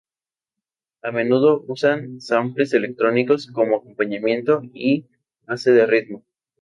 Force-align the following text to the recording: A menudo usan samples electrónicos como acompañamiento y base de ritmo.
A 1.03 1.11
menudo 1.11 1.63
usan 1.67 2.19
samples 2.21 2.73
electrónicos 2.73 3.45
como 3.45 3.75
acompañamiento 3.77 4.63
y 4.73 5.05
base 5.45 5.71
de 5.73 5.85
ritmo. 5.85 6.25